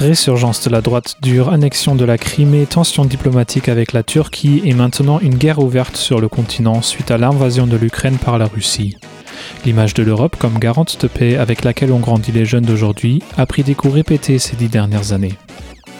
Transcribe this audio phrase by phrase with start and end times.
[0.00, 4.72] Résurgence de la droite dure, annexion de la Crimée, tensions diplomatiques avec la Turquie et
[4.72, 8.96] maintenant une guerre ouverte sur le continent suite à l'invasion de l'Ukraine par la Russie.
[9.66, 13.44] L'image de l'Europe comme garante de paix avec laquelle ont grandi les jeunes d'aujourd'hui a
[13.44, 15.34] pris des coups répétés ces dix dernières années.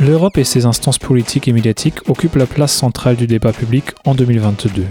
[0.00, 4.14] L'Europe et ses instances politiques et médiatiques occupent la place centrale du débat public en
[4.14, 4.86] 2022.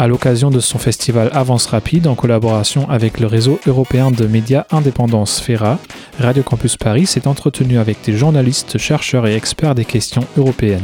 [0.00, 4.64] À l'occasion de son festival Avance Rapide, en collaboration avec le réseau européen de médias
[4.70, 5.80] indépendants Sfera,
[6.20, 10.82] Radio Campus Paris s'est entretenu avec des journalistes, chercheurs et experts des questions européennes.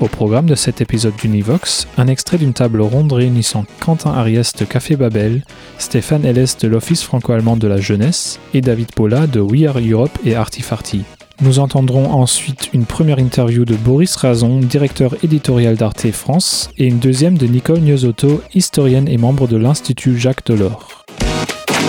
[0.00, 4.64] Au programme de cet épisode d'Univox, un extrait d'une table ronde réunissant Quentin Ariès de
[4.64, 5.44] Café Babel,
[5.78, 10.18] Stéphane Helles de l'Office franco-allemand de la jeunesse et David Paula de We Are Europe
[10.24, 11.04] et Artifarty.
[11.40, 16.98] Nous entendrons ensuite une première interview de Boris Razon, directeur éditorial d'Arte France, et une
[16.98, 21.04] deuxième de Nicole Niozotto, historienne et membre de l'Institut Jacques Delors.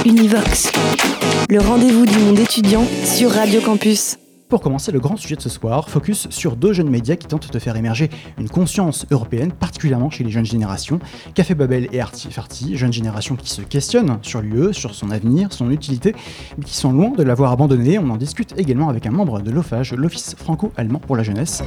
[0.06, 0.72] Univox,
[1.50, 4.18] le rendez-vous du monde étudiant sur Radio Campus.
[4.54, 7.52] Pour commencer, le grand sujet de ce soir, focus sur deux jeunes médias qui tentent
[7.52, 11.00] de faire émerger une conscience européenne, particulièrement chez les jeunes générations.
[11.34, 15.72] Café Babel et Artifarty, jeunes générations qui se questionnent sur l'UE, sur son avenir, son
[15.72, 16.14] utilité,
[16.56, 17.98] mais qui sont loin de l'avoir abandonné.
[17.98, 21.64] On en discute également avec un membre de l'OFAGE, l'Office franco-allemand pour la jeunesse.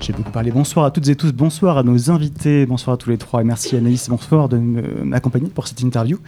[0.00, 0.52] J'ai beaucoup parlé.
[0.52, 3.44] Bonsoir à toutes et tous, bonsoir à nos invités, bonsoir à tous les trois, et
[3.44, 6.18] merci Anaïs, bonsoir de m'accompagner pour cette interview.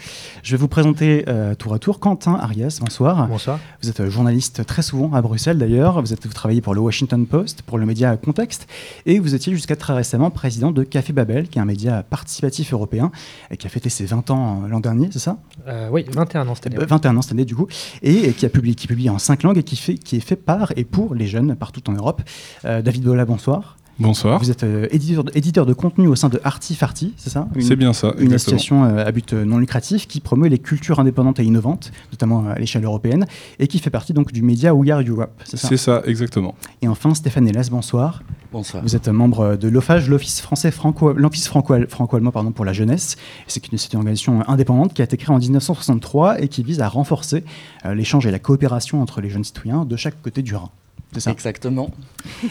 [0.43, 3.27] Je vais vous présenter euh, tour à tour Quentin Arias, bonsoir.
[3.27, 3.59] Bonsoir.
[3.83, 7.27] Vous êtes journaliste très souvent à Bruxelles d'ailleurs, vous, êtes, vous travaillez pour le Washington
[7.27, 8.67] Post, pour le média Contexte,
[9.07, 12.73] et vous étiez jusqu'à très récemment président de Café Babel, qui est un média participatif
[12.73, 13.11] européen,
[13.51, 15.39] et qui a fêté ses 20 ans euh, l'an dernier, c'est ça?
[15.67, 16.79] Euh, oui, 21 ans cette année.
[16.79, 17.69] Euh, 21 ans cette année du coup,
[18.03, 20.37] et qui a publié, qui publie en 5 langues et qui, fait, qui est fait
[20.37, 22.23] par et pour les jeunes partout en Europe.
[22.65, 23.77] Euh, David Bola, bonsoir.
[23.99, 24.41] Bonsoir.
[24.41, 27.63] Vous êtes euh, éditeur, de, éditeur de contenu au sein de Artifarty, c'est ça Une-
[27.63, 28.09] C'est bien ça.
[28.19, 28.35] Une exactement.
[28.35, 32.49] association euh, à but euh, non lucratif qui promeut les cultures indépendantes et innovantes, notamment
[32.49, 33.27] à l'échelle européenne,
[33.61, 36.57] et qui fait partie donc du média We Are Europe, c'est ça C'est ça, exactement.
[36.83, 38.23] Et enfin, Stéphane Hélas, bonsoir.
[38.53, 38.83] Bonsoir.
[38.83, 43.17] Vous êtes membre de l'OFAGE, l'Office français franco, l'Office franco, franco-allemand pardon, pour la jeunesse.
[43.47, 46.89] C'est une, une organisation indépendante qui a été créée en 1963 et qui vise à
[46.89, 47.45] renforcer
[47.85, 50.71] euh, l'échange et la coopération entre les jeunes citoyens de chaque côté du Rhin.
[51.15, 51.31] C'est ça.
[51.31, 51.91] Exactement.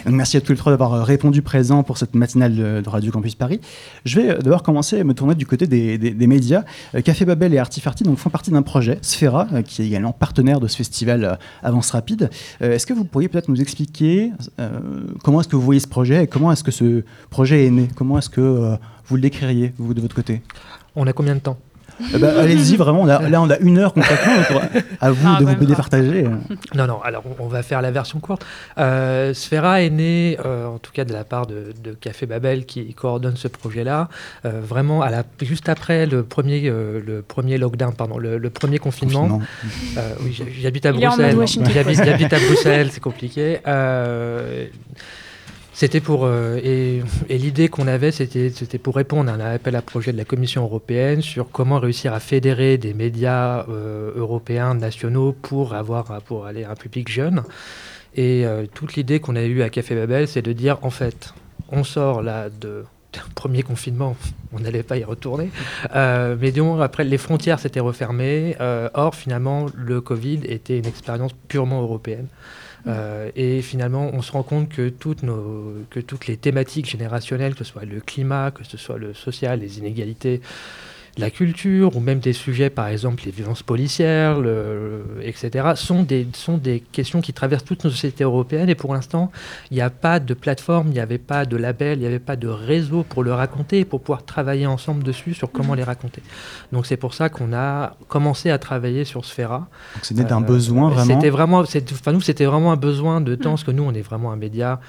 [0.06, 3.12] Donc, merci à tous les trois d'avoir euh, répondu présent pour cette matinale de, Radio
[3.12, 3.60] Campus Paris.
[4.06, 6.64] Je vais euh, d'abord commencer à me tourner du côté des, des- des médias.
[6.96, 10.14] Euh, Café Babel et Artifarty donc, font partie d'un projet, Sfera, euh, qui est également
[10.14, 12.30] partenaire de ce festival Avance Rapide.
[12.62, 14.70] Est-ce que vous pourriez peut-être nous expliquer euh,
[15.24, 17.88] comment est-ce que vous voyez ce projet et comment est-ce que ce projet est né?
[17.96, 18.76] Comment est-ce que euh,
[19.06, 20.42] vous le décririez, vous, de votre côté?
[20.96, 21.58] On a combien de temps?
[22.14, 25.28] Eh ben, Allez-y, vraiment, on a- là on a une heure concrètement, donc, à vous
[25.28, 26.24] Ah, de vous départager.
[26.76, 28.46] Non, non, alors on va faire la version courte.
[28.78, 32.66] Euh, Sfera est né, euh, en tout cas de la part de, de Café Babel
[32.66, 34.10] qui coordonne ce projet-là,
[34.46, 38.50] euh, vraiment à la, juste après le premier, euh, le premier lockdown, pardon, le, le
[38.50, 39.28] premier confinement.
[39.28, 39.42] Confinement.
[39.98, 41.36] Euh, oui, j'habite à Bruxelles.
[41.74, 43.60] J'habite à Bruxelles, c'est compliqué.
[45.76, 50.14] C'était pour euh, et, l'idée qu'on avait, c'était pour répondre à un appel à projet
[50.14, 55.74] de la Commission européenne sur comment réussir à fédérer des médias euh, européens nationaux pour
[55.74, 57.44] avoir pour aller à un public jeune.
[58.16, 61.34] Et euh, toute l'idée qu'on a eue à Café Babel, c'est de dire en fait,
[61.72, 62.86] on sort là de
[63.34, 64.16] premier confinement,
[64.54, 65.50] on n'allait pas y retourner.
[65.96, 68.56] Euh, mais après, les frontières s'étaient refermées.
[68.94, 72.28] Or, finalement, le Covid était une expérience purement européenne.
[72.88, 77.54] Euh, et finalement, on se rend compte que toutes, nos, que toutes les thématiques générationnelles,
[77.54, 80.42] que ce soit le climat, que ce soit le social, les inégalités,
[81.18, 86.02] la culture, ou même des sujets, par exemple les violences policières, le- le- etc., sont
[86.04, 88.70] des, sont des questions qui traversent toutes nos sociétés européennes.
[88.70, 89.32] Et pour l'instant,
[89.70, 92.18] il n'y a pas de plateforme, il n'y avait pas de label, il n'y avait
[92.20, 95.84] pas de réseau pour le raconter et pour pouvoir travailler ensemble dessus sur comment les
[95.84, 96.24] raconter.
[96.72, 99.60] Donc c'est pour ça qu'on a commencé à travailler sur Sfera.
[99.60, 101.14] Donc c'est né d'un Euh, besoin vraiment.
[101.14, 104.02] C'était vraiment, enfin nous c'était vraiment un besoin de temps parce que nous on est
[104.02, 104.80] vraiment un média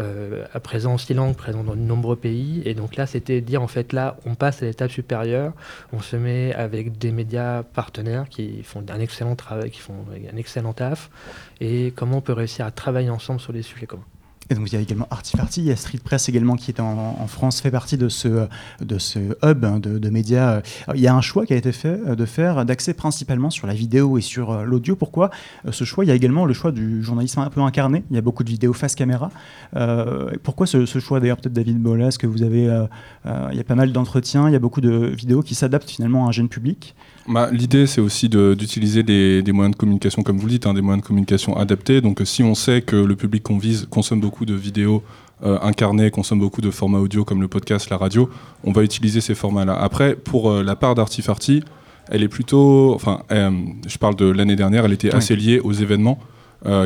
[0.00, 3.40] euh, à présent en six langues, présent dans de nombreux pays, et donc là c'était
[3.40, 5.52] dire en fait là on passe à l'étape supérieure,
[5.92, 10.36] on se met avec des médias partenaires qui font un excellent travail, qui font un
[10.36, 11.10] excellent taf,
[11.60, 14.04] et comment on peut réussir à travailler ensemble sur des sujets communs.
[14.50, 16.80] Et donc il y a également Artifarty, il y a Street Press également qui est
[16.80, 18.46] en, France, fait partie de ce,
[18.80, 20.60] de ce hub de, médias.
[20.94, 23.66] il y a un choix qui a été fait euh, de faire d'accès principalement sur
[23.66, 24.96] la vidéo et sur euh, l'audio.
[24.96, 25.30] Pourquoi
[25.66, 26.04] euh, ce choix?
[26.04, 28.02] Il y a également le choix du journalisme un peu incarné.
[28.10, 29.30] Il y a beaucoup de vidéos face caméra.
[30.42, 31.20] pourquoi ce, choix?
[31.20, 32.64] D'ailleurs peut-être David Bolas, que vous avez,
[33.24, 36.26] il y a pas mal d'entretiens, il y a beaucoup de vidéos qui s'adaptent finalement
[36.26, 36.94] à un jeune public.
[37.28, 40.74] Bah, L'idée, c'est aussi d'utiliser des, des, moyens de communication, comme vous le dites, hein,
[40.74, 42.00] des moyens de communication adaptés.
[42.00, 45.02] Donc, si on sait que le public qu'on vise consomme beaucoup de vidéos
[45.44, 48.30] euh, incarnées, consomme beaucoup de formats audio comme le podcast, la radio,
[48.64, 49.74] on va utiliser ces formats-là.
[49.74, 51.62] Après, pour euh, la part d'Artifarty,
[52.08, 52.94] elle est plutôt.
[52.94, 53.50] Enfin, euh,
[53.86, 56.18] je parle de l'année dernière, elle était assez liée aux événements.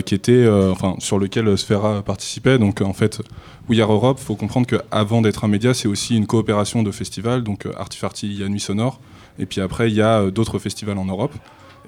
[0.06, 2.58] qui étaient, enfin, sur lesquels Sphera participait.
[2.58, 3.20] Donc en fait,
[3.68, 6.90] We Are Europe, il faut comprendre qu'avant d'être un média, c'est aussi une coopération de
[6.90, 7.42] festivals.
[7.42, 8.98] Donc Artifarty, il y a Nuit Sonore,
[9.38, 11.34] et puis après, il y a euh, d'autres festivals en Europe.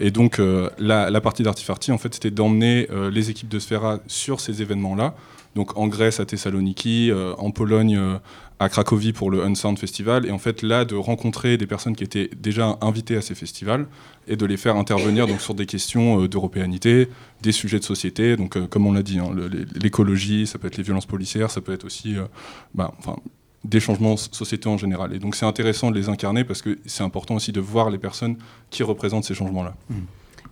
[0.00, 3.99] Et donc, euh, la, partie d'Artifarty, en fait, c'était d'emmener euh, les équipes de Sphera
[4.06, 5.14] sur ces événements-là.
[5.55, 7.99] Donc, en Grèce, à Thessaloniki, en Pologne,
[8.61, 10.27] à Cracovie pour le Unsound Festival.
[10.27, 13.87] Et en fait, là, de rencontrer des personnes qui étaient déjà invitées à ces festivals
[14.27, 17.09] et de les faire intervenir donc, sur des questions d'européanité,
[17.43, 18.37] des sujets de société.
[18.37, 19.31] Donc, comme on l'a dit, hein,
[19.81, 22.17] l'écologie, ça peut être les violences policières, ça peut être aussi
[22.75, 22.93] bah,
[23.65, 25.15] des changements sociétaux en général.
[25.15, 27.99] Et donc c'est intéressant de les incarner parce que c'est important aussi de voir les
[27.99, 28.37] personnes
[28.71, 29.75] qui représentent ces changements-là.
[29.91, 29.95] Mmh.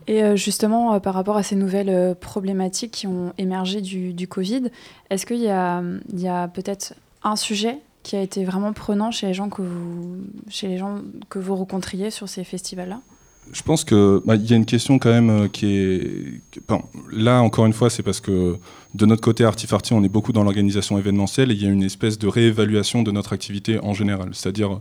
[0.08, 4.28] Et euh, justement, euh, par rapport à ces nouvelles euh, problématiques qui ont émergé du,
[4.28, 4.70] Covid,
[5.10, 5.82] est-ce qu'il y a,
[6.28, 10.18] a peut-être un sujet qui a été vraiment prenant chez les gens que vous,
[10.48, 13.00] chez les gens que vous rencontriez sur ces festivals-là?
[13.52, 16.40] Je pense qu'il bah, y a une question quand même qui est.
[17.12, 18.58] là, encore une fois, c'est parce que
[18.96, 21.82] de notre côté, Artifarty, on est beaucoup dans l'organisation événementielle et il y a une
[21.82, 24.30] espèce de réévaluation de notre activité en général.
[24.32, 24.80] C'est-à-dire,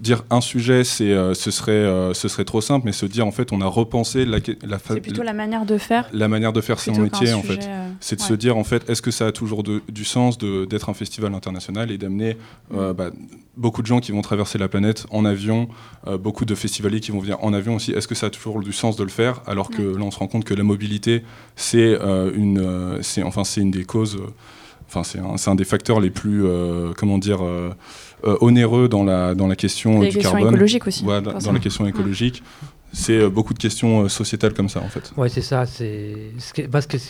[0.00, 3.26] dire un sujet, c'est, euh, ce, serait, euh, ce serait trop simple, mais se dire,
[3.26, 6.08] en fait, on a repensé la, la C'est plutôt la manière de faire.
[6.12, 7.66] La manière de faire son métier, en fait.
[7.66, 10.88] Euh, c'est de se dire, en fait, est-ce que ça a toujours du sens d'être
[10.88, 12.36] un festival international et d'amener
[12.70, 12.92] mm.
[12.92, 13.10] bah,
[13.56, 15.68] beaucoup de gens qui vont traverser la planète en avion,
[16.20, 17.92] beaucoup de festivaliers qui vont venir en avion aussi.
[17.92, 20.18] Est-ce que ça a toujours du sens de le faire Alors que là, on se
[20.18, 21.22] rend compte que la mobilité,
[21.54, 21.98] c'est
[22.34, 24.18] une, c'est, enfin, c'est une des causes.
[24.88, 26.44] Enfin, c'est un, un, des facteurs les plus,
[26.96, 27.40] comment dire,
[28.24, 30.48] euh, onéreux dans la, dans la question du carbone.
[30.48, 31.04] écologique aussi.
[31.04, 32.42] dans la question écologique.
[32.92, 35.12] C'est euh, beaucoup de questions euh, sociétales comme ça, en fait.
[35.16, 35.66] Oui, c'est ça.
[35.66, 36.30] C'est
[36.70, 37.00] parce que,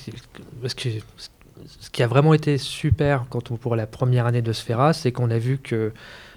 [0.63, 4.53] parce que ce qui a vraiment été super quand on, pour la première année de
[4.53, 5.93] Sphera, c'est qu'on a vu que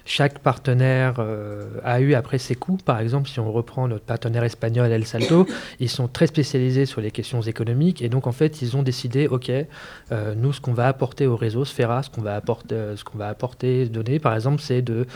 [0.06, 2.82] chaque partenaire euh, a eu après ses coups.
[2.82, 5.46] Par exemple, si on reprend notre partenaire espagnol El Salto,
[5.80, 9.26] ils sont très spécialisés sur les questions économiques et donc en fait ils ont décidé,
[9.26, 12.96] ok, euh, nous ce qu'on va apporter au réseau Sphera, ce qu'on va apporter, euh,
[12.96, 15.06] ce qu'on va apporter, donner, par exemple, c'est de,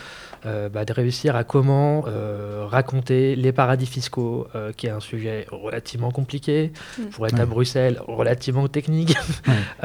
[0.44, 2.04] bah, de réussir à comment
[2.68, 7.02] raconter les paradis fiscaux, qui est un sujet relativement compliqué, mm.
[7.10, 9.16] pour être à Bruxelles, relativement technique,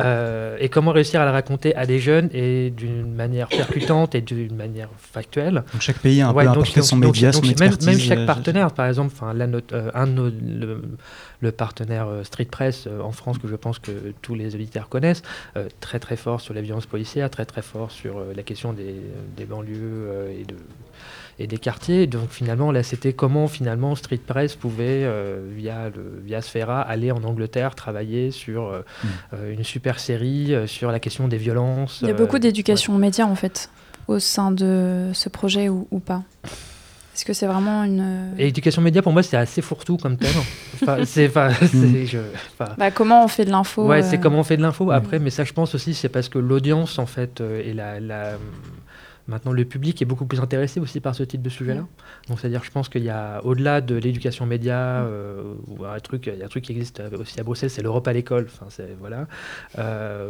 [0.60, 4.56] et comment réussir à le raconter à des jeunes et d'une manière percutante et d'une
[4.56, 5.64] manière factuel.
[5.74, 7.88] Donc chaque pays a un peu apporté son média, son expertise.
[7.88, 13.12] Même, chaque partenaire, par exemple, enfin euh, un le, partenaire euh, Street Press euh, en
[13.12, 15.22] France que je pense que tous les auditeurs connaissent,
[15.80, 18.96] très très fort sur la violence policière, très très fort sur la question des,
[19.38, 20.56] des banlieues et de
[21.38, 22.08] et des quartiers.
[22.08, 25.06] Donc finalement, là, c'était comment finalement Street Press pouvait,
[25.54, 29.36] via, le, via Sphera, aller en Angleterre travailler sur mm.
[29.52, 32.00] une super série sur la question des violences.
[32.02, 33.70] Il y a beaucoup d'éducation aux médias en fait
[34.08, 36.24] au sein de ce projet ou, pas
[37.16, 38.34] est-ce que c'est vraiment une...
[38.38, 40.36] Et éducation média, pour moi, c'est assez fourre-tout comme thème.
[41.06, 44.92] c'est, bah, comment on fait de l'info Ouais, c'est euh, comment on fait de l'info.
[44.92, 48.02] Après, mais ça, je pense aussi, c'est parce que l'audience, en fait, euh, et la,
[48.02, 48.34] la,
[49.30, 51.86] maintenant le public est beaucoup plus intéressé aussi par ce type de sujet-là.
[52.28, 56.28] Donc, c'est-à-dire, je pense qu'il y a, au-delà de l'éducation média, euh, ou un truc,
[56.28, 58.50] il y a un truc qui existe aussi à Bruxelles, c'est l'Europe à l'école.
[58.54, 59.26] Enfin, c'est, voilà.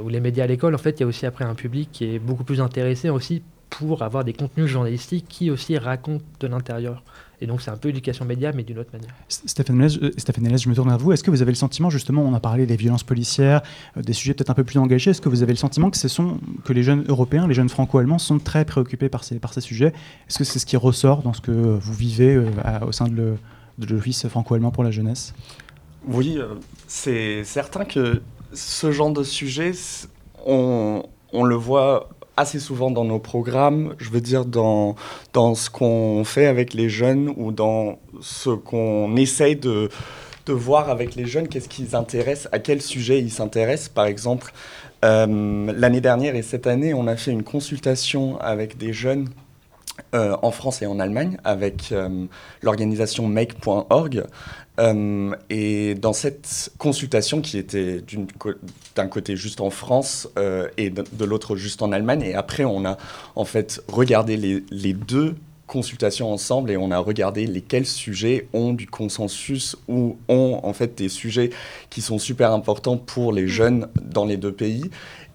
[0.03, 2.13] ou les médias à l'école, en fait, il y a aussi après un public qui
[2.13, 7.03] est beaucoup plus intéressé aussi pour avoir des contenus journalistiques qui aussi racontent de l'intérieur.
[7.41, 9.13] Et donc c'est un peu éducation média, mais d'une autre manière.
[9.27, 11.11] Stéphane Hélène, euh, je me tourne à vous.
[11.11, 13.61] Est-ce que vous avez le sentiment, justement, on a parlé des violences policières,
[13.97, 15.97] euh, des sujets peut-être un peu plus engagés, est-ce que vous avez le sentiment que,
[15.97, 19.53] ce sont, que les jeunes européens, les jeunes franco-allemands sont très préoccupés par ces, par
[19.53, 19.93] ces sujets?
[20.29, 22.49] Est-ce que c'est ce qui ressort dans ce que vous vivez euh,
[22.87, 23.35] au sein de
[23.89, 25.33] l'Office franco-allemand pour la jeunesse?
[26.07, 26.39] Oui,
[26.87, 28.21] c'est certain que
[28.53, 29.71] ce genre de sujet,
[30.45, 31.03] on,
[31.33, 34.95] on le voit assez souvent dans nos programmes, je veux dire dans,
[35.33, 39.89] ce qu'on fait avec les jeunes ou dans ce qu'on essaye de,
[40.45, 43.89] de voir avec les jeunes, qu'est-ce qu'ils intéressent, à quel sujet ils s'intéressent.
[43.89, 44.51] Par exemple,
[45.03, 49.29] euh, l'année dernière et cette année, on a fait une consultation avec des jeunes
[50.15, 51.93] en France et en Allemagne avec
[52.61, 54.23] l'organisation make.org.
[55.49, 58.03] et dans cette consultation qui était
[58.95, 60.29] d'un côté juste en France
[60.77, 62.97] et de, l'autre juste en Allemagne, et après on a
[63.35, 65.35] en fait regardé les, les deux
[65.67, 70.95] consultation ensemble et on a regardé lesquels sujets ont du consensus ou ont en fait
[70.95, 71.49] des sujets
[71.89, 74.89] qui sont super importants pour les jeunes dans les deux pays.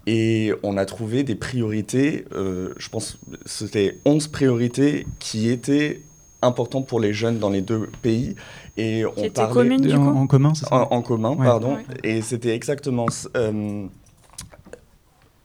[0.07, 6.03] Et on a trouvé des priorités, euh, je pense c'était 11 priorités qui étaient
[6.43, 8.35] importantes pour les jeunes dans les deux pays.
[8.77, 11.77] Et on parlait du en, en, commun, c'est ça en, commun, pardon.
[12.03, 13.87] Et c'était exactement euh,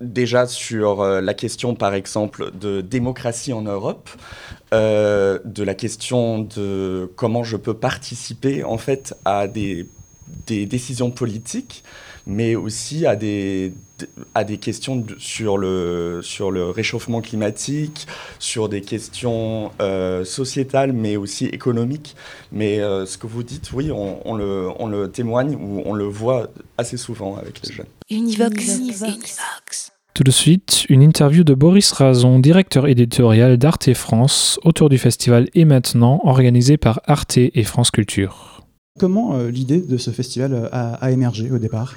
[0.02, 4.10] déjà sur euh, la question, par exemple, de démocratie en Europe,
[4.74, 9.88] euh, de la question de comment je peux participer en fait à des,
[10.48, 11.84] des décisions politiques,
[12.28, 13.74] mais aussi à des,
[14.34, 18.08] à des questions sur, le, sur le réchauffement climatique,
[18.40, 22.16] sur des questions euh, sociétales, mais aussi économiques.
[22.52, 26.06] Mais ce que vous dites, oui, on, on, le, on, le, témoigne ou on le
[26.06, 27.88] voit assez souvent avec les jeunes.
[28.10, 28.78] Univox.
[28.78, 29.92] Univox.
[30.16, 35.50] Tout de suite, une interview de Boris Razon, directeur éditorial d'Arte France, autour du festival
[35.56, 38.64] Et maintenant, organisé par Arte et France Culture.
[38.98, 41.96] Comment euh, l'idée de ce festival euh, a, émergé au départ?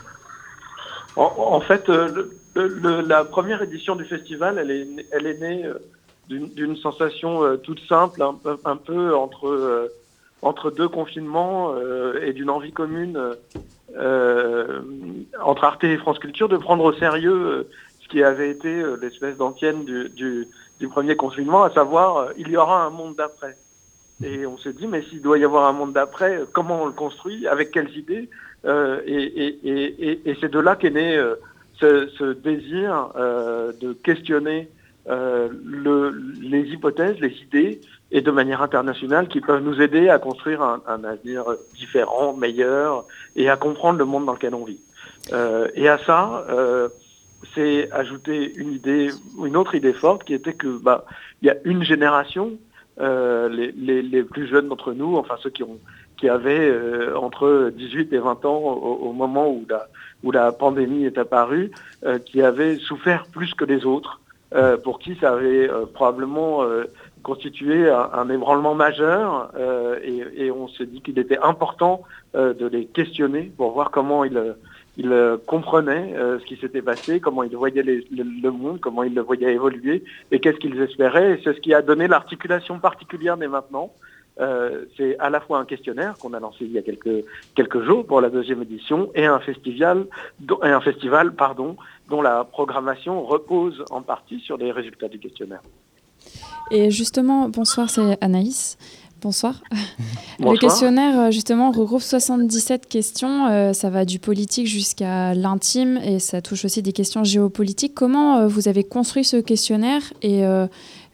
[1.18, 5.64] En, fait, euh, la première édition du festival, elle est, née
[6.28, 11.74] d'une sensation toute simple, un, peu entre, deux confinements
[12.22, 13.20] et d'une envie commune
[13.96, 17.66] entre Arte et France Culture de prendre au sérieux
[18.08, 20.48] qui avait été euh, l'espèce d'antienne du,
[20.90, 23.56] premier confinement, à savoir euh, il y aura un monde d'après.
[24.24, 26.92] Et on se dit, mais s'il doit y avoir un monde d'après, comment on le
[26.92, 28.28] construit, avec quelles idées
[28.64, 31.20] euh, Et, c'est de là qu'est né
[31.80, 33.10] ce, désir
[33.80, 34.68] de questionner
[35.06, 41.04] les hypothèses, les idées, et de manière internationale, qui peuvent nous aider à construire un,
[41.04, 43.04] avenir différent, meilleur,
[43.36, 44.80] et à comprendre le monde dans lequel on vit.
[45.74, 46.46] et à ça,
[47.54, 49.10] c'est ajouter une idée,
[49.44, 51.04] une autre idée forte qui était que bah
[51.42, 52.52] il y a une génération,
[53.00, 55.78] euh, les, plus jeunes d'entre nous, enfin ceux qui ont
[56.18, 59.86] qui avaient euh, entre 18 et 20 ans au, moment où la,
[60.24, 61.70] où la pandémie est apparue,
[62.04, 64.20] euh, qui avaient souffert plus que les autres,
[64.54, 66.64] euh, pour qui ça avait probablement
[67.22, 69.52] constitué un, ébranlement majeur,
[70.02, 72.02] et, on s'est dit qu'il était important
[72.34, 74.54] de les questionner pour voir comment ils
[74.98, 79.22] il comprenait euh, ce qui s'était passé, comment il voyait le, monde, comment il le
[79.22, 81.34] voyait évoluer et qu'est-ce qu'ils espéraient.
[81.34, 83.92] Et c'est ce qui a donné l'articulation particulière dès maintenant.
[84.40, 87.82] Euh, c'est à la fois un questionnaire qu'on a lancé il y a quelques, quelques
[87.82, 90.06] jours pour la deuxième édition et un festival,
[90.62, 91.76] et un festival pardon,
[92.08, 95.62] dont la programmation repose en partie sur les résultats du questionnaire.
[96.70, 98.76] Et justement, bonsoir, c'est Anaïs.
[99.20, 99.60] Bonsoir.
[100.38, 103.46] Le questionnaire, euh, justement, regroupe 77 questions.
[103.46, 107.94] Euh, ça va du politique jusqu'à l'intime et ça touche aussi des questions géopolitiques.
[107.94, 110.44] Comment euh, vous avez construit ce questionnaire et,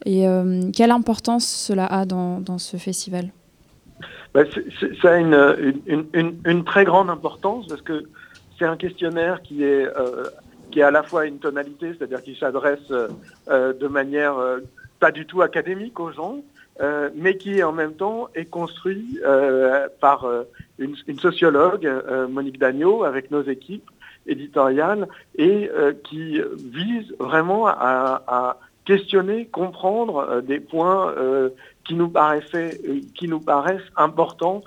[0.05, 0.27] et
[0.75, 3.31] quelle importance cela a dans, ce festival?
[4.35, 4.43] Bah,
[5.01, 5.75] Ça a une,
[6.47, 8.05] une, très grande importance parce que
[8.59, 9.87] c'est un questionnaire qui est,
[10.71, 12.89] qui est à la fois une tonalité, c'est-à-dire qui s'adresse
[13.49, 14.35] de manière
[15.01, 16.43] pas du tout académique aux gens,
[16.81, 20.43] euh, mais qui en même temps est construit euh, par euh,
[20.79, 21.89] une, sociologue,
[22.29, 23.89] Monique Dagneau, avec nos équipes
[24.27, 25.07] éditoriales,
[25.37, 25.71] et
[26.05, 26.41] qui
[26.73, 31.14] vise vraiment à questionner, comprendre des points
[31.85, 32.81] qui, nous paraissaient,
[33.14, 34.62] qui nous paraissent importants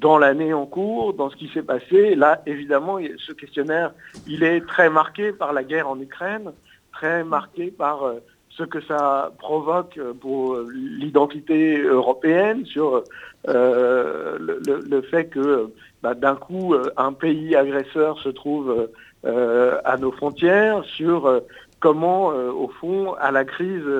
[0.00, 2.14] dans l'année en cours, dans ce qui s'est passé.
[2.14, 3.92] Là, évidemment, ce questionnaire,
[4.26, 6.52] il est très marqué par la guerre en Ukraine,
[6.92, 8.14] très marqué par
[8.56, 13.02] ce que ça provoque pour l'identité européenne, sur
[13.48, 15.70] euh, le, fait que
[16.02, 18.88] bah, d'un coup un pays agresseur se trouve
[19.24, 21.40] euh, à nos frontières, sur euh,
[21.84, 22.28] comment
[22.64, 23.90] au fond à la crise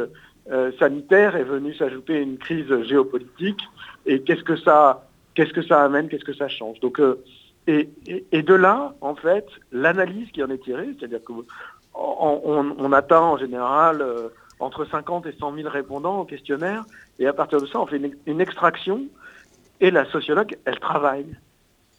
[0.78, 3.60] sanitaire est venue s'ajouter une crise géopolitique
[4.06, 6.80] et qu'est-ce que ça qu'est-ce que ça amène, qu'est-ce que ça change.
[6.80, 7.00] Donc
[7.66, 7.88] et,
[8.30, 11.44] et, de là, en fait, l'analyse qui en est tirée, c'est-à-dire qu'on
[11.94, 14.04] on, on, atteint en général
[14.60, 16.84] entre 50 et 100 000 répondants au questionnaire,
[17.18, 19.02] et à partir de ça, on fait une, extraction,
[19.80, 21.26] et la sociologue, elle travaille,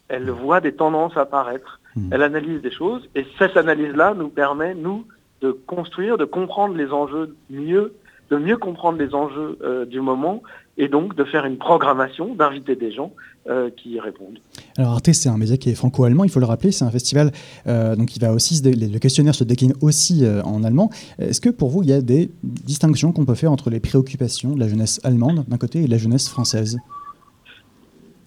[0.08, 2.14] elle voit des tendances apparaître, mmh.
[2.14, 5.06] elle analyse des choses, et cette analyse-là nous permet, nous,
[5.42, 7.94] de construire, de comprendre les enjeux mieux
[8.32, 10.42] de mieux comprendre les enjeux du moment
[10.78, 13.12] et donc de faire une programmation, d'inviter des gens
[13.48, 14.40] euh, qui y répondent.
[14.78, 17.32] Alors Arte, c'est un média qui est franco-allemand, il faut le rappeler, c'est un festival,
[17.68, 20.90] euh, donc il va aussi, le questionnaire se décline aussi euh, en allemand.
[21.20, 24.56] Est-ce que pour vous, il y a des distinctions qu'on peut faire entre les préoccupations
[24.56, 26.78] de la jeunesse allemande d'un côté et de la jeunesse française?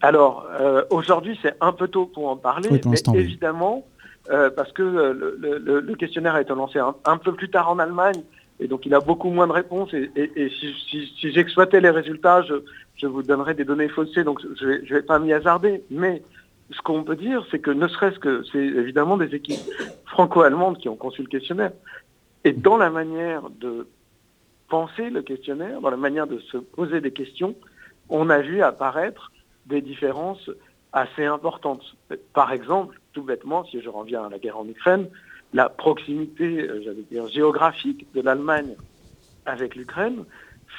[0.00, 0.46] Alors,
[0.90, 3.84] aujourd'hui, c'est un peu tôt pour en parler, mais évidemment,
[4.28, 8.22] parce que le, questionnaire a été lancé un peu plus tard en Allemagne,
[8.60, 9.92] et donc il a beaucoup moins de réponses.
[9.94, 15.02] Et, si, j'exploitais les résultats, je, vous donnerais des données faussées, donc je ne vais,
[15.02, 15.82] pas m'y hasarder.
[15.90, 16.22] Mais
[16.70, 19.60] ce qu'on peut dire, c'est que ne serait-ce que c'est évidemment des équipes
[20.06, 21.72] franco-allemandes qui ont conçu le questionnaire.
[22.44, 23.86] Et dans la manière de
[24.68, 27.54] penser le questionnaire, dans la manière de se poser des questions,
[28.08, 29.32] on a vu apparaître
[29.66, 30.50] des différences
[30.92, 31.96] assez importantes.
[32.32, 35.08] Par exemple, tout bêtement, si je reviens à la guerre en Ukraine,
[35.52, 38.76] la proximité, euh, j'allais dire, géographique de l'Allemagne
[39.46, 40.24] avec l'Ukraine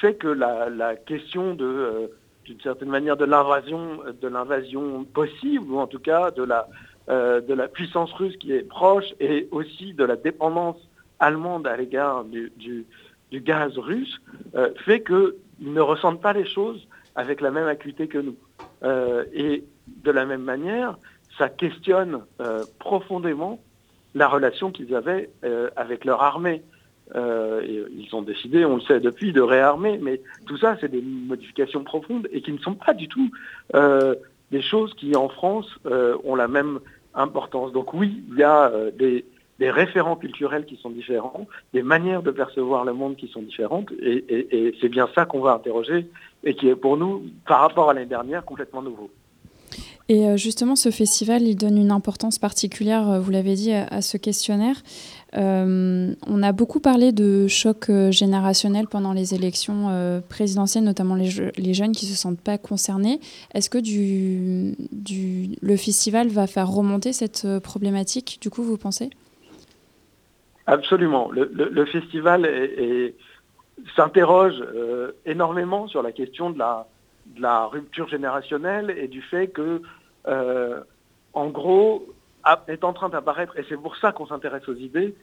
[0.00, 2.06] fait que la, question de, euh,
[2.44, 6.68] d'une certaine manière, de l'invasion, de l'invasion possible, ou en tout cas de la,
[7.08, 10.76] euh, de la puissance russe qui est proche, et aussi de la dépendance
[11.18, 12.86] allemande à l'égard du,
[13.32, 14.20] gaz russe,
[14.84, 18.36] fait qu'ils ne ressentent pas les choses avec la même acuité que nous.
[20.04, 20.96] De la même manière,
[21.38, 22.20] ça questionne
[22.78, 23.60] profondément
[24.14, 26.62] la relation qu'ils avaient euh, avec leur armée.
[27.16, 31.02] Euh, ils ont décidé, on le sait depuis, de réarmer, mais tout ça, c'est des
[31.02, 33.30] modifications profondes et qui ne sont pas du tout
[33.74, 34.14] euh,
[34.52, 35.68] des choses qui, en France,
[36.24, 36.80] ont la même
[37.14, 37.72] importance.
[37.72, 39.24] Donc oui, il y a des,
[39.60, 44.74] référents culturels qui sont différents, des manières de percevoir le monde qui sont différentes, et
[44.80, 46.08] c'est bien ça qu'on va interroger,
[46.42, 49.10] et qui est pour nous, par rapport à l'année dernière, complètement nouveau.
[50.10, 54.02] Et euh, justement, ce festival, il donne une importance particulière, euh, vous l'avez dit, à,
[54.02, 54.74] ce questionnaire.
[55.36, 61.30] Euh, on a beaucoup parlé de choc générationnel pendant les élections présidentielles, notamment les,
[61.74, 63.20] jeunes qui ne se sentent pas concernés.
[63.54, 69.10] Est-ce que le festival va faire remonter cette problématique, du coup, vous pensez?
[70.66, 71.30] Absolument.
[71.30, 72.50] Le, festival
[73.94, 74.60] s'interroge
[75.24, 76.88] énormément sur la question de la,
[77.36, 79.82] de la rupture générationnelle et du fait que
[80.26, 82.06] en gros,
[82.68, 85.14] est en train d'apparaître, et c'est pour ça qu'on s'intéresse aux idées,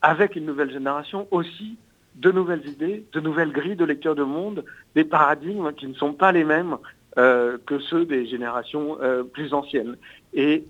[0.00, 1.76] avec une nouvelle génération aussi
[2.16, 6.12] de nouvelles idées, de nouvelles grilles de lecture de monde, des paradigmes qui ne sont
[6.12, 6.76] pas les mêmes
[7.18, 9.96] euh, que ceux des générations euh, plus anciennes.
[10.34, 10.64] Et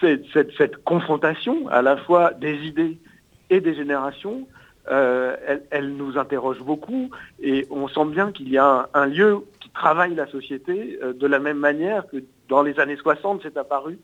[0.00, 2.98] cette, confrontation à la fois des idées
[3.48, 4.46] et des générations,
[4.90, 7.10] elle, nous interroge beaucoup
[7.42, 11.38] et on sent bien qu'il y a un, lieu qui travaille la société de la
[11.38, 12.16] même manière que
[12.48, 13.98] dans les années 60, c'est apparu.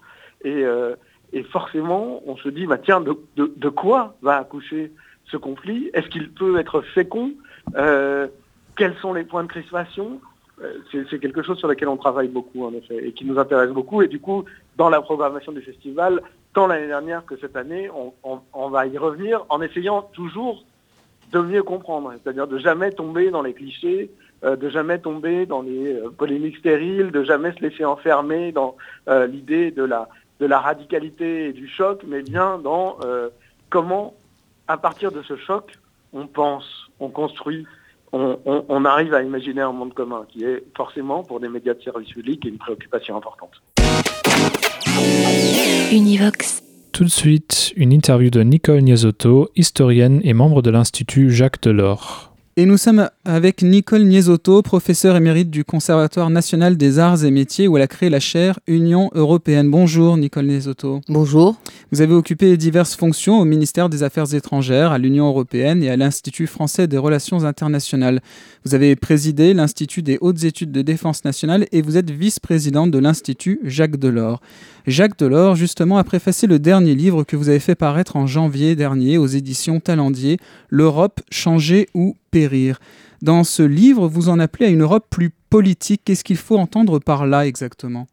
[0.44, 0.96] Euh,
[1.32, 4.92] et, forcément, on se dit, bah, tiens, de, quoi va accoucher
[5.26, 5.90] ce conflit?
[5.94, 7.32] Est-ce qu'il peut être fécond
[7.76, 8.28] euh,
[8.76, 10.20] Quels sont les points de crispation?
[10.62, 13.70] Euh, c'est quelque chose sur lequel on travaille beaucoup, en effet, et qui nous intéresse
[13.70, 14.02] beaucoup.
[14.02, 14.44] Et du coup,
[14.76, 17.90] dans la programmation du festival, tant l'année dernière que cette année,
[18.22, 20.64] on, va y revenir en essayant toujours
[21.32, 24.10] de mieux comprendre, c'est-à-dire de jamais tomber dans les clichés,
[24.44, 28.76] de jamais tomber dans les euh, polémiques stériles, de jamais se laisser enfermer dans
[29.08, 30.08] euh, l'idée de la,
[30.40, 32.98] de la radicalité et du choc, mais bien dans
[33.70, 34.14] comment,
[34.68, 35.72] à partir de ce choc,
[36.12, 37.66] on pense, on construit,
[38.12, 42.10] on, arrive à imaginer un monde commun, qui est forcément, pour des médias de service
[42.10, 43.62] public, une préoccupation importante.
[45.90, 46.62] Univox.
[46.92, 52.33] Tout de suite, une interview de Nicole Niesotto, historienne et membre de l'Institut Jacques Delors.
[52.56, 57.66] Et nous sommes avec Nicole Niesotto, professeure émérite du Conservatoire national des arts et métiers
[57.66, 59.68] où elle a créé la chaire Union européenne.
[59.68, 61.00] Bonjour Nicole Niesotto.
[61.08, 61.56] Bonjour.
[61.90, 65.96] Vous avez occupé diverses fonctions au ministère des Affaires étrangères, à l'Union européenne et à
[65.96, 68.20] l'Institut français des relations internationales.
[68.64, 72.98] Vous avez présidé l'Institut des hautes études de défense nationale et vous êtes vice-présidente de
[72.98, 74.40] l'Institut Jacques Delors.
[74.86, 78.76] Jacques Delors, justement, a préfacé le dernier livre que vous avez fait paraître en janvier
[78.76, 80.36] dernier aux éditions Talendier,
[80.68, 82.78] L'Europe, changer ou périr.
[83.22, 86.02] Dans ce livre, vous en appelez à une Europe plus politique.
[86.04, 88.06] Qu'est-ce qu'il faut entendre par là exactement?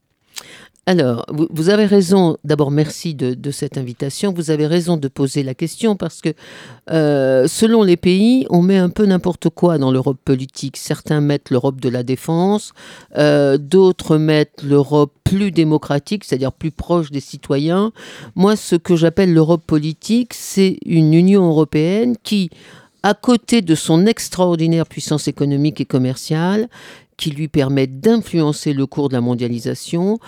[0.91, 2.35] Alors, vous, avez raison.
[2.43, 4.33] D'abord, merci de, cette invitation.
[4.33, 6.33] Vous avez raison de poser la question parce que
[6.89, 10.75] euh, selon les pays, on met un peu n'importe quoi dans l'Europe politique.
[10.75, 12.73] Certains mettent l'Europe de la défense,
[13.17, 17.93] euh, d'autres mettent l'Europe plus démocratique, c'est-à-dire plus proche des citoyens.
[18.35, 22.49] Moi, ce que j'appelle l'Europe politique, c'est une Union européenne qui,
[23.01, 26.67] à côté de son extraordinaire puissance économique et commerciale,
[27.15, 30.19] qui lui permet d'influencer le cours de la mondialisation,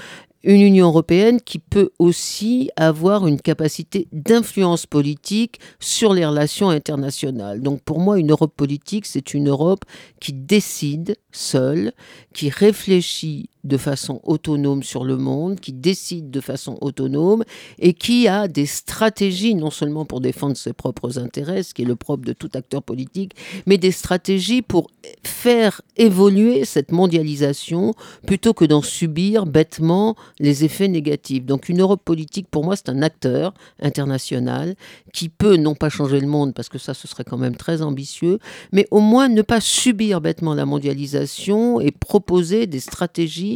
[0.44, 7.62] une Union européenne qui peut aussi avoir une capacité d'influence politique sur les relations internationales.
[7.62, 9.86] Donc pour moi, une Europe politique, c'est une Europe
[10.20, 11.94] qui décide seule,
[12.34, 17.44] qui réfléchit de façon autonome sur le monde, qui décide de façon autonome
[17.80, 21.86] et qui a des stratégies non seulement pour défendre ses propres intérêts, ce qui est
[21.86, 23.34] le propre de tout acteur politique,
[23.66, 24.90] mais des stratégies pour
[25.24, 27.94] faire évoluer cette mondialisation
[28.26, 31.46] plutôt que d'en subir bêtement les effets négatifs.
[31.46, 34.76] Donc une Europe politique, pour moi, c'est un acteur international
[35.14, 37.82] qui peut non pas changer le monde, parce que ça, ce serait quand même très
[37.82, 38.40] ambitieux,
[38.72, 43.53] mais au moins ne pas subir bêtement la mondialisation et proposer des stratégies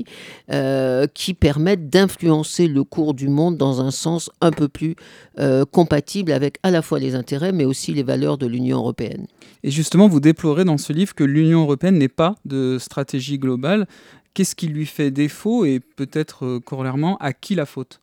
[0.51, 4.95] euh, qui permettent d'influencer le cours du monde dans un sens un peu plus
[5.39, 9.27] euh, compatible avec à la fois les intérêts, mais aussi les valeurs de l'Union européenne.
[9.63, 13.87] Et justement, vous déplorez dans ce livre que l'Union européenne n'ait pas de stratégie globale.
[14.33, 18.01] Qu'est-ce qui lui fait défaut et peut-être euh, corollairement à qui la faute?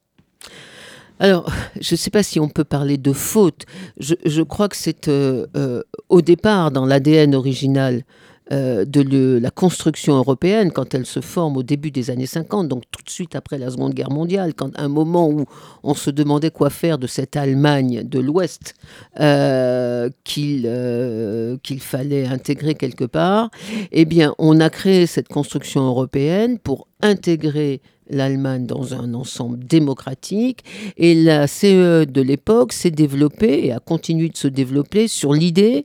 [1.20, 1.48] Alors,
[1.80, 3.66] je ne sais pas si on peut parler de faute.
[3.98, 8.02] Je, crois que c'est euh, euh, au départ, dans l'ADN original
[8.52, 12.82] euh, de la construction européenne, quand elle se forme au début des années 50, donc
[12.90, 15.46] tout de suite après la Seconde Guerre mondiale, quand un moment où
[15.82, 18.74] on se demandait quoi faire de cette Allemagne de l'Ouest
[19.18, 23.50] euh, euh, qu'il fallait intégrer quelque part,
[23.92, 27.80] eh bien, on a créé cette construction européenne pour intégrer
[28.10, 30.64] l'Allemagne dans un ensemble démocratique.
[30.96, 35.84] Et la CE de l'époque s'est développée et a continué de se développer sur l'idée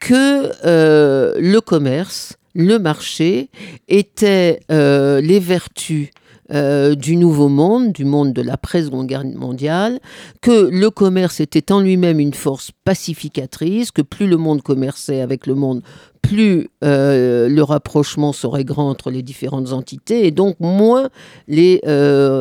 [0.00, 3.50] que euh, le commerce, le marché
[3.88, 6.10] étaient euh, les vertus
[6.52, 9.98] euh, du nouveau monde, du monde de l'après-seconde guerre mondiale,
[10.40, 15.48] que le commerce était en lui-même une force pacificatrice, que plus le monde commerçait avec
[15.48, 15.82] le monde,
[16.28, 21.08] plus le rapprochement serait grand entre les différentes entités, et donc moins
[21.48, 21.80] les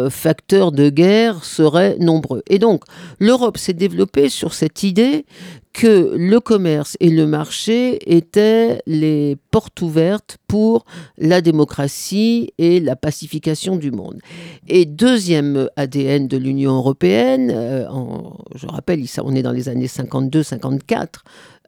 [0.10, 2.44] facteurs de guerre seraient nombreux.
[2.50, 2.84] Et donc
[3.20, 5.26] l'Europe s'est développée sur cette idée
[5.76, 10.86] que le commerce et le marché étaient les portes ouvertes pour
[11.18, 14.20] la démocratie et la pacification du monde.
[14.70, 17.86] Et deuxième ADN de l'Union européenne, euh,
[18.56, 21.08] je rappelle, on est dans les années 52-54,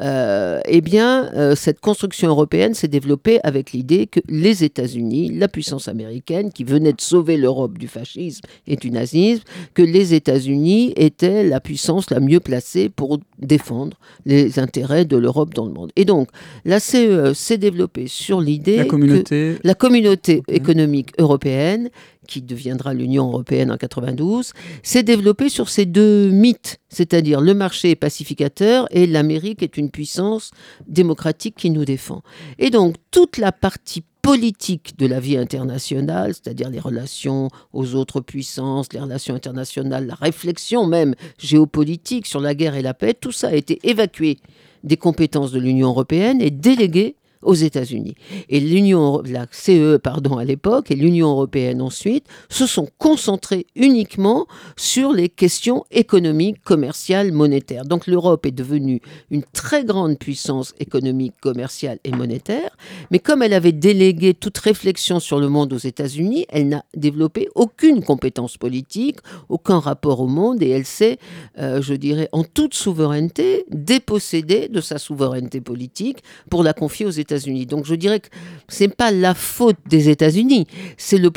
[0.02, 5.48] euh, eh bien, euh, cette construction européenne s'est développée avec l'idée que les États-Unis, la
[5.48, 10.94] puissance américaine, qui venait de sauver l'Europe du fascisme et du nazisme, que les États-Unis
[10.96, 15.92] étaient la puissance la mieux placée pour défendre les intérêts de l'Europe dans le monde.
[15.96, 16.30] Et donc,
[16.66, 21.90] la CE s'est développée sur l'idée que la communauté économique européenne
[22.28, 27.92] qui deviendra l'Union européenne en 92, s'est développée sur ces deux mythes, c'est-à-dire le marché
[27.92, 30.52] est pacificateur et l'Amérique est une puissance
[30.88, 32.22] démocratique qui nous défend.
[32.60, 38.20] Et donc toute la partie politique de la vie internationale, c'est-à-dire les relations aux autres
[38.20, 43.32] puissances, les relations internationales, la réflexion même géopolitique sur la guerre et la paix, tout
[43.32, 44.40] ça a été évacué
[44.84, 47.16] des compétences de l'Union européenne et délégué
[47.48, 48.16] aux États-Unis.
[48.50, 54.48] Et l'Union, la CE, pardon, à l'époque, et l'Union européenne ensuite, se sont concentrés uniquement
[54.76, 57.86] sur les questions économiques, commerciales, monétaires.
[57.86, 59.00] Donc l'Europe est devenue
[59.32, 62.76] une très grande puissance économique, commerciale et monétaire,
[63.12, 67.48] mais comme elle avait délégué toute réflexion sur le monde aux États-Unis, elle n'a développé
[67.56, 71.18] aucune compétence politique, aucun rapport au monde, et elle s'est,
[71.60, 76.18] euh, je dirais, en toute souveraineté, dépossédée de sa souveraineté politique
[76.50, 77.37] pour la confier aux États-Unis.
[77.66, 78.28] Donc je dirais que
[78.68, 81.32] c'est pas la faute des États-Unis, c'est le,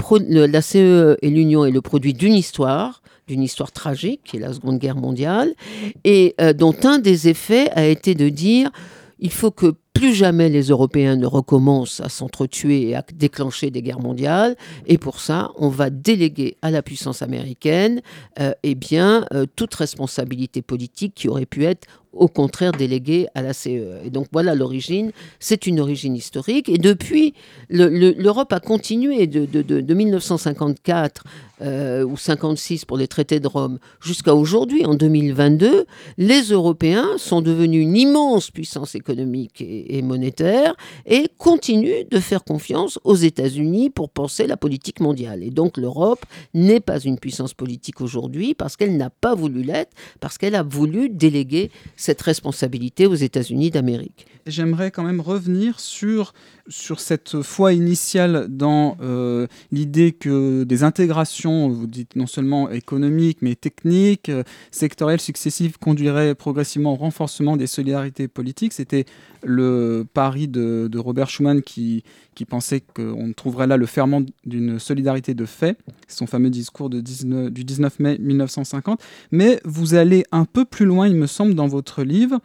[0.47, 4.53] la CE et l'Union est le produit d'une histoire d'une histoire tragique, qui est la
[4.53, 5.55] Seconde Guerre mondiale,
[6.03, 8.73] et euh, dont un des effets a été de dire
[9.21, 13.83] il faut que plus jamais les Européens ne recommencent à s'entretuer et à déclencher des
[13.83, 14.57] guerres mondiales.
[14.87, 18.01] Et pour ça, on va déléguer à la puissance américaine
[18.41, 23.43] euh, eh bien, euh, toute responsabilité politique qui aurait pu être au contraire déléguée à
[23.43, 24.05] la CE.
[24.05, 26.69] Et donc voilà l'origine, c'est une origine historique.
[26.69, 27.35] Et depuis,
[27.69, 31.25] l'Europe a continué de 1954
[31.63, 35.85] euh, ou 56 pour les traités de Rome, jusqu'à aujourd'hui, en 2022,
[36.17, 42.99] les Européens sont devenus une immense puissance économique et, monétaire et continuent de faire confiance
[43.05, 45.43] aux États-Unis pour penser la politique mondiale.
[45.43, 49.93] Et donc l'Europe n'est pas une puissance politique aujourd'hui parce qu'elle n'a pas voulu l'être,
[50.21, 54.27] parce qu'elle a voulu déléguer cette responsabilité aux États-Unis d'Amérique.
[54.47, 56.33] J'aimerais quand même revenir sur
[56.67, 63.39] sur cette foi initiale dans euh, l'idée que des intégrations, vous dites non seulement économiques,
[63.43, 68.73] mais techniques, euh, sectorielles successives, conduiraient progressivement au renforcement des solidarités politiques.
[68.73, 69.05] C'était
[69.43, 75.35] le pari de, Robert Schuman qui, qui pensait qu'on trouverait là le ferment d'une solidarité
[75.35, 79.01] de fait, son fameux discours de 19, du 19 mai 1950.
[79.31, 82.41] Mais vous allez un peu plus loin, il me semble, dans votre livre,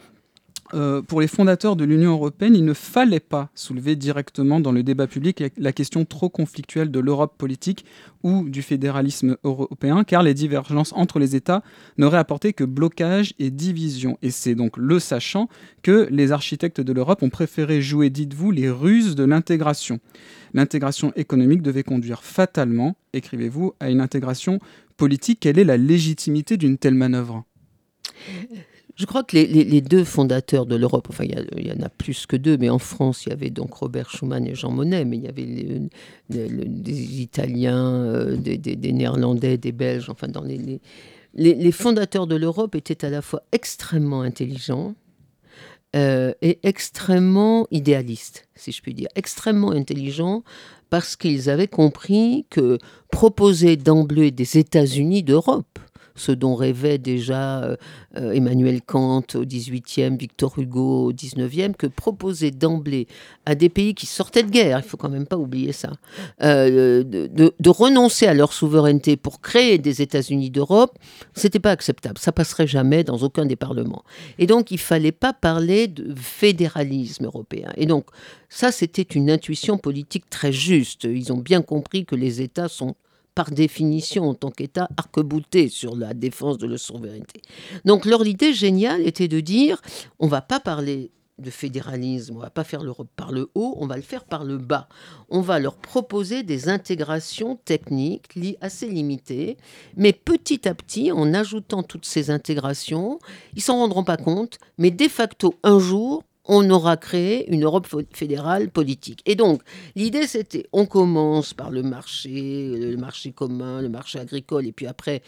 [0.74, 4.82] euh, pour les fondateurs de l'Union européenne, il ne fallait pas soulever directement dans le
[4.82, 7.86] débat public la question trop conflictuelle de l'Europe politique
[8.24, 11.62] ou du fédéralisme européen, car les divergences entre les États
[11.98, 14.18] n'auraient apporté que blocage et division.
[14.24, 15.50] Et c'est donc le sachant
[15.84, 20.00] que les architectes de l'Europe ont préféré jouer, dites-vous, les ruses de l'intégration.
[20.56, 24.60] L'intégration économique devait conduire fatalement, écrivez-vous, à une intégration
[24.98, 25.42] politique.
[25.42, 27.44] Quelle est la légitimité d'une telle manœuvre?
[28.96, 32.38] Je crois que les, deux fondateurs de l'Europe, enfin il y, en a plus que
[32.38, 35.24] deux, mais en France il y avait donc Robert Schuman et Jean Monnet, mais il
[35.24, 35.90] y avait
[36.30, 40.80] des Italiens, euh, des, Néerlandais, des Belges, enfin dans les,
[41.34, 44.96] les, fondateurs de l'Europe étaient à la fois extrêmement intelligents
[45.98, 50.44] euh, et extrêmement idéalistes, si je puis dire, extrêmement intelligents
[50.90, 52.78] parce qu'ils avaient compris que
[53.12, 55.80] proposer d'emblée des États-Unis d'Europe,
[56.16, 57.76] ce dont rêvait déjà euh,
[58.18, 63.08] euh, Emmanuel Kant au XVIIIe, Victor Hugo au XIXe, que proposer d'emblée
[63.46, 65.92] à des pays qui sortaient de guerre, il faut quand même pas oublier ça,
[66.42, 70.98] euh, de, renoncer à leur souveraineté pour créer des États-Unis d'Europe,
[71.34, 72.18] c'était pas acceptable.
[72.18, 74.04] Ça passerait jamais dans aucun des parlements.
[74.40, 77.72] Et donc il fallait pas parler de fédéralisme européen.
[77.76, 78.06] Et donc
[78.50, 81.04] ça, c'était une intuition politique très juste.
[81.04, 82.96] Ils ont bien compris que les États sont
[83.36, 85.16] par définition, en tant qu'État, arc
[85.70, 87.42] sur la défense de leur souveraineté.
[87.84, 89.82] Donc leur idée géniale était de dire,
[90.20, 93.88] on va pas parler de fédéralisme, on va pas faire l'Europe par le haut, on
[93.88, 94.88] va le faire par le bas.
[95.30, 99.58] On va leur proposer des intégrations techniques assez limitées,
[99.98, 103.20] mais petit à petit, en ajoutant toutes ces intégrations,
[103.54, 107.88] ils s'en rendront pas compte, mais de facto, un jour, on aura créé une Europe
[108.14, 109.22] fédérale politique.
[109.26, 109.62] Et donc,
[109.96, 114.88] l'idée, c'était, on commence par le marché, le marché commun, le marché agricole, et puis
[114.88, 115.22] après,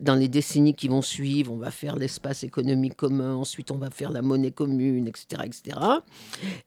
[0.00, 3.90] dans les décennies qui vont suivre, on va faire l'espace économique commun, ensuite on va
[3.90, 5.78] faire la monnaie commune, etc., etc.,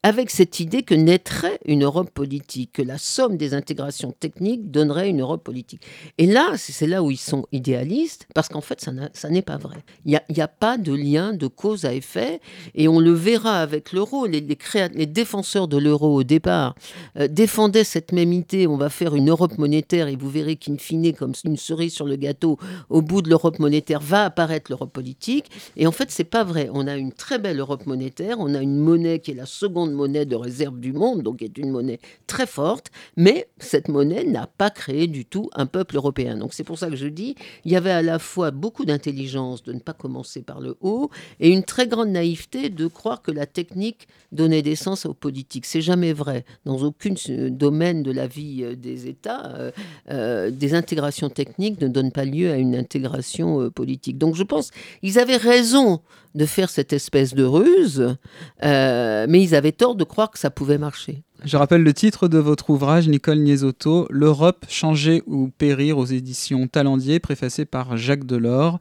[0.04, 5.10] avec cette idée que naîtrait une Europe politique, que la somme des intégrations techniques donnerait
[5.10, 5.82] une Europe politique.
[6.18, 9.84] Et là, c'est là où ils sont idéalistes, parce qu'en fait, ça n'est pas vrai.
[10.06, 12.40] Il n'y a, pas de lien de cause à effet,
[12.76, 14.26] et on le verra avec l'euro.
[14.26, 16.76] Les, les, défenseurs de l'euro au départ
[17.18, 20.78] euh, défendaient cette même idée, on va faire une Europe monétaire, et vous verrez qu'in
[20.78, 22.58] fine, comme une cerise sur le gâteau,
[22.90, 25.52] au bout de l'Europe monétaire va apparaître l'Europe politique.
[25.76, 26.70] Et en fait, c'est pas vrai.
[26.74, 28.38] On a une très belle Europe monétaire.
[28.40, 31.58] On a une monnaie qui est la seconde monnaie de réserve du monde, donc est
[31.58, 32.90] une monnaie très forte.
[33.18, 36.38] Mais cette monnaie n'a pas créé du tout un peuple européen.
[36.38, 39.62] Donc c'est pour ça que je dis, il y avait à la fois beaucoup d'intelligence
[39.64, 41.10] de ne pas commencer par le haut
[41.42, 45.66] et une très grande naïveté de croire que la technique donnait des sens aux politiques.
[45.66, 46.46] C'est jamais vrai.
[46.64, 47.16] Dans aucun
[47.50, 49.72] domaine de la vie euh, des États, euh,
[50.10, 54.18] euh, des intégrations techniques ne donnent pas lieu à une euh, politique.
[54.18, 56.02] Donc je pense qu'ils avaient raison
[56.36, 58.16] de faire cette espèce de ruse,
[58.64, 61.24] euh, mais ils avaient tort de croire que ça pouvait marcher.
[61.44, 66.68] Je rappelle le titre de votre ouvrage, Nicole Niesotto, L'Europe, changer ou périr aux éditions
[66.68, 68.80] Talendier, préfacé par Jacques Delors.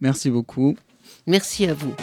[0.00, 0.74] Merci beaucoup.
[1.26, 1.94] Merci à vous.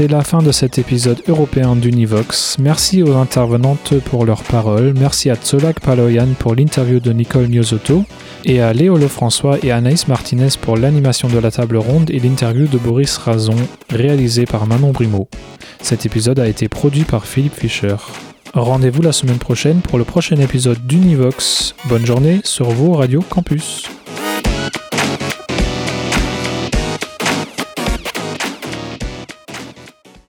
[0.00, 2.56] C'est la fin de cet épisode européen d'Univox.
[2.58, 4.94] Merci aux intervenantes pour leurs paroles.
[4.98, 8.04] Merci à Tsolak Paloyan pour l'interview de Nicole Niozotto
[8.46, 12.66] et à Léo Lefrançois et Anaïs Martinez pour l'animation de la table ronde et l'interview
[12.66, 13.56] de Boris Razon
[13.90, 15.28] réalisée par Manon Brimaud.
[15.82, 17.96] Cet épisode a été produit par Philippe Fischer.
[18.54, 21.74] Rendez-vous la semaine prochaine pour le prochain épisode d'Univox.
[21.90, 23.90] Bonne journée sur vos Radio Campus.